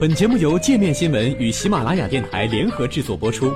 [0.00, 3.52] 本节目由界面新闻与喜马拉雅电台联合制作播出。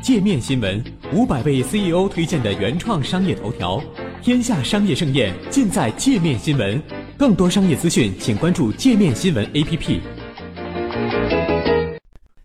[0.00, 0.80] 界面新闻
[1.12, 3.82] 五百位 CEO 推荐的原创商业头条，
[4.22, 6.80] 天下商业盛宴尽在界面新闻。
[7.18, 9.98] 更多商业资讯，请关注界面新闻 APP。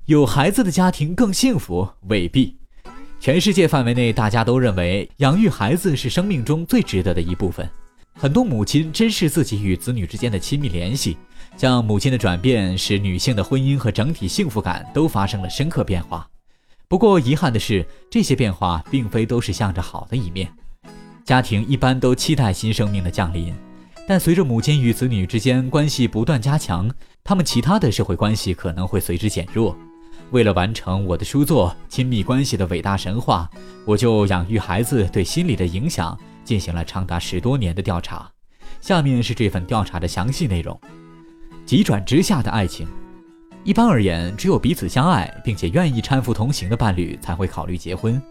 [0.07, 1.87] 有孩子的家庭更幸福？
[2.07, 2.57] 未必。
[3.19, 7.69] 全世界范围内，大家都认为养育孩子是生命中最值得的一部分。
[8.21, 11.17] 很多母亲珍视自己与子女之间的亲密联系，
[11.57, 16.29] 像母亲的转变使女性的婚姻和整体幸福感都发生了深刻变化。
[16.87, 20.47] 不过遗憾的是，这些变化并非都是向着好的一面。
[21.25, 23.51] 家庭一般都期待新生命的降临，
[24.07, 26.87] 但随着母亲与子女之间关系不断加强，
[27.23, 29.75] 他们其他的社会关系可能会随之减弱。
[30.29, 33.49] 为了完成我的书作《亲密关系的伟大神话》，
[33.83, 36.15] 我就养育孩子对心理的影响。
[36.43, 38.29] 进行了长达十多年的调查，
[38.79, 40.79] 下面是这份调查的详细内容。
[41.65, 42.87] 急转直下的爱情，
[43.63, 48.21] 一般而言，只有彼此相爱并且愿意搀扶同行的伴侣才会考虑结婚，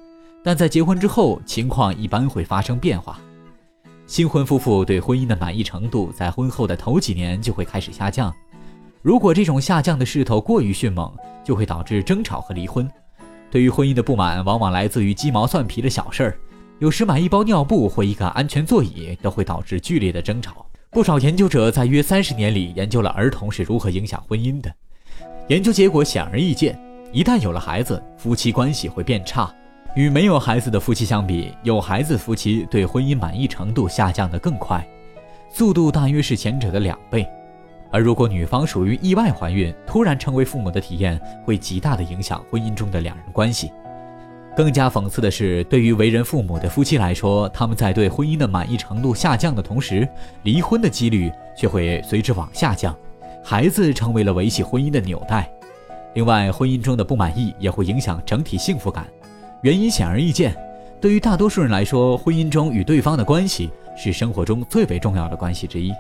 [0.43, 3.19] 但在结婚之后，情况一般会发生变化。
[4.07, 8.35] 新婚夫妇对婚姻的满意程度在婚后的头几年就会开始下降，
[9.03, 11.11] 如果这种下降的势头过于迅猛，
[11.45, 12.91] 就会导致争吵和离婚。
[13.51, 16.39] 对于婚姻的不满，往往来自于鸡毛蒜皮的小事儿。
[16.81, 20.65] 有时买一包尿布或一个安全座椅都会导致剧烈的争吵。
[20.91, 24.75] 不少研究者在约三十年里研究了儿童是如何影响婚姻的。
[25.49, 26.81] 研究结果显而易见：
[27.13, 29.55] 一旦有了孩子，夫妻关系会变差。
[29.95, 34.83] 与没有孩子的夫妻相比，有孩子夫妻对婚姻满意程度下降得更快，
[35.53, 37.29] 速度大约是前者的两倍。
[37.91, 43.71] 而如果女方属于意外怀孕，突然成为父母的体验会极大的影响婚姻中的两人关系。
[44.57, 50.07] 更加讽刺的是，对于为人父母的夫妻来说，他们在对婚姻的满意程度下降的同时，
[50.43, 52.95] 离婚的几率却会随之往下降。
[53.43, 55.51] 孩子成为了维系婚姻的纽带。
[56.15, 59.07] 另外，婚姻中的不满意也会影响整体幸福感。
[59.63, 60.55] 原因显而易见，
[61.01, 65.93] 对于大多数人来说，婚姻中与对方的关系是生活中最为重要的关系之一。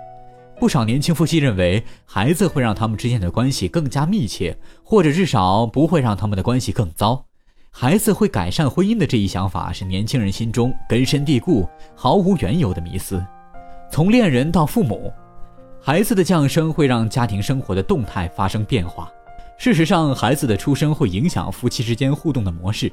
[0.58, 7.24] 不少年轻夫妻认为，孩子会让他们之间的关系更加密切，或者至少不会让他们的关系更糟。
[7.72, 13.24] 孩子会改善婚姻的这一想法是年轻人心中根深蒂固、毫无缘由的迷思。
[13.90, 15.10] 从恋人到父母，
[15.80, 19.10] 孩子的降生会让家庭生活的动态发生变化。
[19.56, 22.92] 事实上，孩子的出生会影响夫妻之间互动的模式。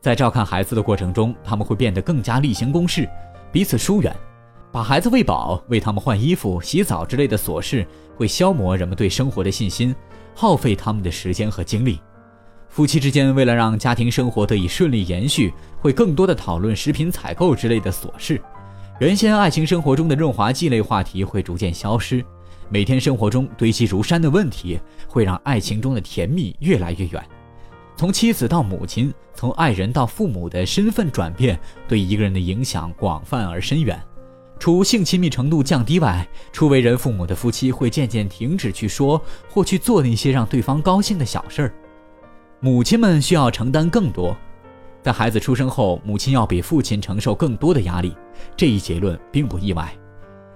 [0.00, 3.08] 在照看孩子的过程中，他们会变得更加例行公事，
[3.50, 4.14] 彼此疏远。
[4.70, 7.84] 把孩子喂饱、为他们换衣服、洗澡之类的琐事，
[8.16, 9.94] 会消磨人们对生活的信心，
[10.34, 12.00] 耗费他们的时间和精力。
[12.70, 18.40] 夫妻之间为了让家庭生活得以顺利延续，会更多的讨论食品采购之类的琐事。
[19.00, 22.24] 原先爱情生活中的润滑剂类话题会逐渐消失。
[22.68, 24.78] 每天生活中堆积如山的问题，
[25.08, 27.20] 会让爱情中的甜蜜越来越远。
[27.96, 34.00] 从妻子到母亲，从爱人到父母的身份转变，对一个人的影响广泛而深远。
[34.60, 41.74] 除性亲密程度降低外，初为人父母的夫妻会渐渐停止去说或去做那些让对方高兴的小事儿。
[42.62, 44.36] 母亲们需要承担更多，
[45.02, 48.14] 在孩子出生后，母亲要比父亲承受更多的压力。
[48.54, 49.90] 这一结论并不意外，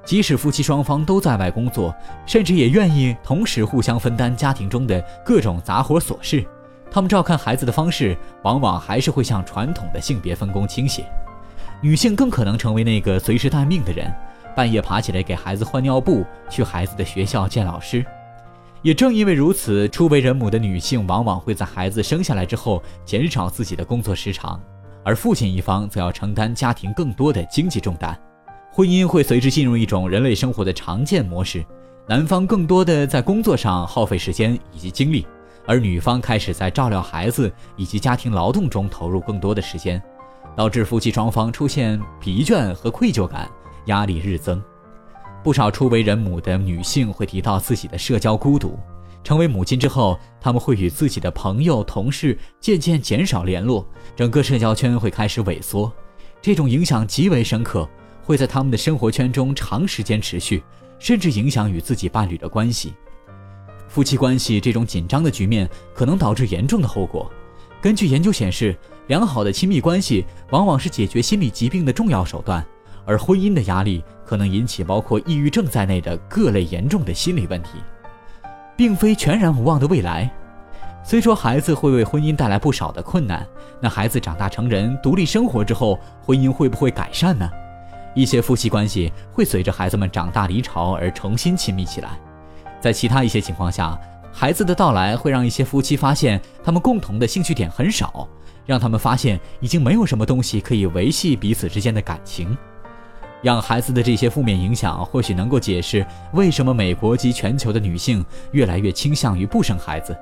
[0.04, 1.94] 即使夫妻双方都在外工作，
[2.26, 6.44] 甚至也愿意同时互相分担家庭中的各种杂活琐事，
[6.90, 11.06] 他们照看孩子的方式往往还是会向传统的性别分工倾斜。
[11.80, 14.12] 女性更可能成为那个随时待命的人，
[14.54, 18.04] 半夜爬起来给孩子换尿布，去孩子的学校见老师。
[18.84, 24.60] 也正因为如此，初为人母的女性往往会在孩子生下来之后减少自己的工作时长，
[25.02, 28.14] 而父亲一方则要承担家庭更多的经济重担，
[28.70, 31.64] 婚姻会随之进入一种人类生活的常见模式，
[32.06, 35.26] 男方更多的在工作上耗费时间以及精力，
[35.64, 40.02] 而女方开始在照料孩子以及家庭劳动中投入更多的时间，
[40.54, 43.50] 导致夫妻双方出现疲倦和愧疚感，
[43.86, 44.62] 压力日增。
[45.44, 48.78] 不少初为人母的女性会提到自己的社交孤独，
[49.22, 53.86] 成为母亲之后，她们会与自己的朋友、同事渐渐减少联络，
[54.16, 55.92] 整个社交圈会开始萎缩。
[56.40, 57.86] 这种影响极为深刻，
[58.22, 60.62] 会在他们的生活圈中长时间持续，
[60.98, 62.94] 甚至影响与自己伴侣的关系。
[63.86, 67.30] 夫妻关系这种紧张的局面可能导致严重的后果。
[67.82, 68.74] 根据研究显示，
[69.08, 72.64] 良好的亲密关系往往是解决心理疾病的重要手段。
[73.06, 77.70] 而婚姻的压力可能引起包括抑郁症在内的各类严重的心理问题，
[78.76, 80.30] 并非全然无望的未来。
[81.02, 83.46] 虽说孩子会为婚姻带来不少的困难，
[83.78, 87.48] 那孩子长大成人、独立生活之后，婚姻会不会改善呢？
[88.14, 92.18] 一些夫妻关系会随着孩子们长大离巢而重新亲密起来，
[92.80, 93.98] 在其他一些情况下，
[94.32, 98.26] 孩子的到来会让一些夫妻发现他们共同的兴趣点很少，
[98.64, 102.56] 让他们发现已经没有什么东西可以维系彼此之间的感情。
[103.44, 110.16] 养孩子的这些负面影响，或许能够解释为什么美国及全球的女性越来越倾向于不生孩子。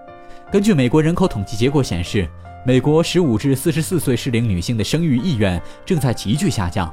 [0.51, 2.29] 根据美国人口统计结果显示，
[2.67, 6.93] 美国15至44岁适龄女性的生育意愿正在急剧下降。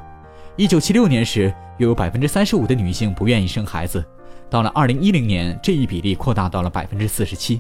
[0.58, 4.06] 1976年时，约有35%的女性不愿意生孩子，
[4.52, 7.60] 到了2010年，这一比例扩大到了47%。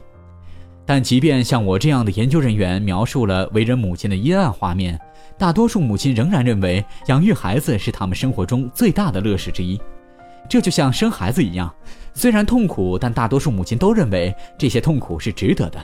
[0.89, 4.99] 但即便像我这样的研究人员描述了为人母亲的阴暗画面，
[5.37, 9.79] 大多数母亲仍然认为养育孩子是他们生活中最大的乐事之一。
[10.49, 11.71] 这就像生孩子一样，
[12.15, 15.79] 虽然痛苦，但大多数母亲都认为这些痛苦是值得的。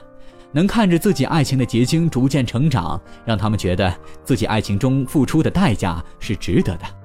[0.51, 7.04] 能看着自己爱情的结晶逐渐成长，让他们觉得自己爱情中付出的代价是值得的。